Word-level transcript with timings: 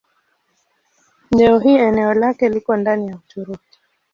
Leo 1.31 1.59
hii 1.59 1.75
eneo 1.77 2.13
lake 2.13 2.49
liko 2.49 2.75
ndani 2.77 3.07
ya 3.07 3.15
Uturuki. 3.15 3.79